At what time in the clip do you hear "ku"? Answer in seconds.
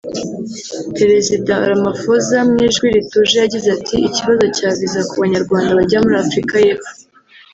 5.09-5.15